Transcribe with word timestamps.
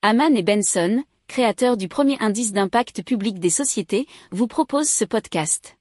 Haman 0.00 0.36
et 0.36 0.44
Benson, 0.44 1.02
créateurs 1.26 1.76
du 1.76 1.88
premier 1.88 2.16
indice 2.20 2.52
d'impact 2.52 3.02
public 3.02 3.40
des 3.40 3.50
sociétés, 3.50 4.06
vous 4.30 4.46
proposent 4.46 4.88
ce 4.88 5.04
podcast. 5.04 5.76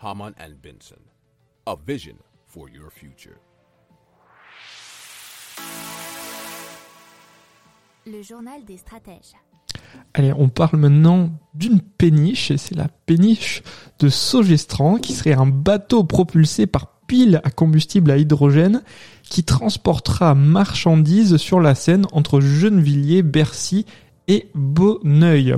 Haman 0.00 0.32
and 0.40 0.54
Benson, 0.62 1.02
a 1.66 1.76
vision 1.86 2.16
for 2.46 2.66
your 2.70 2.90
future. 2.90 3.36
Le 8.06 8.22
journal 8.22 8.64
des 8.64 8.78
stratèges. 8.78 9.34
Allez, 10.14 10.32
on 10.32 10.48
parle 10.48 10.78
maintenant 10.78 11.28
d'une 11.52 11.82
péniche, 11.82 12.50
et 12.50 12.56
c'est 12.56 12.74
la 12.74 12.88
péniche 12.88 13.62
de 13.98 14.08
Sogestran, 14.08 14.96
qui 14.96 15.12
serait 15.12 15.34
un 15.34 15.46
bateau 15.46 16.04
propulsé 16.04 16.66
par 16.66 16.95
pile 17.06 17.40
à 17.44 17.50
combustible 17.50 18.10
à 18.10 18.16
hydrogène, 18.16 18.82
qui 19.22 19.44
transportera 19.44 20.34
marchandises 20.34 21.36
sur 21.36 21.60
la 21.60 21.74
Seine 21.74 22.06
entre 22.12 22.40
Gennevilliers, 22.40 23.22
Bercy 23.22 23.86
et 24.28 24.48
Bonneuil. 24.54 25.56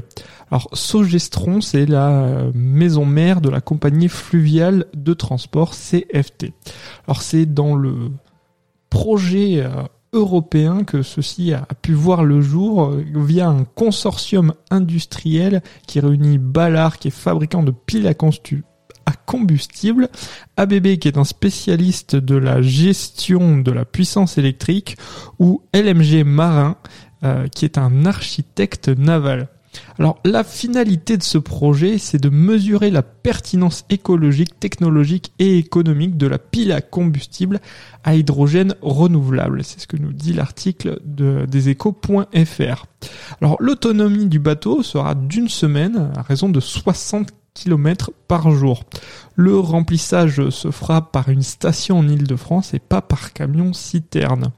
Alors 0.51 0.69
Sogestron, 0.73 1.61
c'est 1.61 1.87
la 1.87 2.47
maison 2.55 3.05
mère 3.05 3.41
de 3.41 3.51
la 3.51 3.61
compagnie 3.61 4.09
fluviale 4.09 4.87
de 4.95 5.15
transport 5.15 5.75
CFT. 5.75 6.53
Alors 7.07 7.23
c'est 7.23 7.47
dans 7.47 7.75
le 7.75 8.11
projet 8.91 9.63
euh, 9.63 9.83
européen 10.13 10.85
que 10.85 11.03
ceci 11.03 11.53
a 11.53 11.67
pu 11.83 11.93
voir 11.93 12.25
le 12.25 12.41
jour 12.41 12.85
euh, 12.85 13.05
via 13.15 13.49
un 13.49 13.65
consortium 13.65 14.55
industriel 14.71 15.63
qui 15.87 16.01
réunit 16.01 16.39
Ballard, 16.39 16.99
qui 16.99 17.09
est 17.09 17.13
fabricant 17.13 17.63
de 17.63 17.71
piles 17.71 18.07
à 18.07 18.15
combustible, 19.13 20.09
ABB 20.57 20.97
qui 20.99 21.09
est 21.09 21.19
un 21.19 21.25
spécialiste 21.25 22.17
de 22.17 22.37
la 22.37 22.63
gestion 22.63 23.59
de 23.59 23.73
la 23.73 23.85
puissance 23.85 24.39
électrique, 24.39 24.97
ou 25.39 25.63
LMG 25.75 26.25
Marin 26.25 26.77
euh, 27.25 27.49
qui 27.49 27.65
est 27.65 27.79
un 27.79 28.07
architecte 28.07 28.89
naval. 28.89 29.49
Alors 29.99 30.21
la 30.25 30.45
finalité 30.45 31.17
de 31.17 31.23
ce 31.23 31.39
projet, 31.39 31.99
c'est 31.99 32.23
de 32.23 32.29
mesurer 32.29 32.91
la 32.91 33.03
pertinence 33.03 33.85
écologique, 33.91 34.59
technologique 34.61 35.33
et 35.39 35.59
économique 35.59 36.17
de 36.17 36.27
la 36.27 36.39
pile 36.39 36.73
à 36.73 36.81
combustible 36.81 37.61
à 38.05 38.15
hydrogène 38.15 38.75
renouvelable. 38.83 39.65
C'est 39.65 39.81
ce 39.81 39.87
que 39.87 39.97
nous 39.97 40.13
dit 40.13 40.33
l'article 40.33 41.01
de 41.05 41.47
deséchos.fr. 41.47 42.87
Alors 43.41 43.57
l'autonomie 43.61 44.27
du 44.27 44.39
bateau 44.39 44.83
sera 44.83 45.15
d'une 45.15 45.49
semaine 45.49 46.11
à 46.17 46.23
raison 46.23 46.49
de 46.49 46.61
60 46.61 47.33
km 47.59 48.11
par 48.27 48.51
jour. 48.51 48.85
Le 49.37 49.59
remplissage 49.59 50.49
se 50.51 50.71
fera 50.71 51.11
par 51.13 51.29
une 51.29 51.43
station 51.43 51.99
en 51.99 52.09
Ile-de-France 52.09 52.75
et 52.75 52.79
pas 52.79 53.03
par 53.03 53.33
camion 53.33 53.73
citerne. 53.73 54.51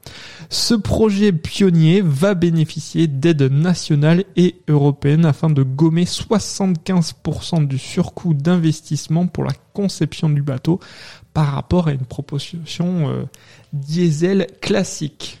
Ce 0.49 0.73
projet 0.73 1.31
pionnier 1.31 2.01
va 2.03 2.33
bénéficier 2.33 3.07
d'aides 3.07 3.51
nationales 3.51 4.23
et 4.35 4.55
européennes 4.67 5.25
afin 5.25 5.49
de 5.49 5.63
gommer 5.63 6.05
75% 6.05 7.67
du 7.67 7.77
surcoût 7.77 8.33
d'investissement 8.33 9.27
pour 9.27 9.43
la 9.43 9.53
conception 9.73 10.29
du 10.29 10.41
bateau 10.41 10.79
par 11.33 11.47
rapport 11.53 11.87
à 11.87 11.93
une 11.93 12.05
proposition 12.05 13.09
euh, 13.09 13.23
diesel 13.73 14.47
classique. 14.61 15.40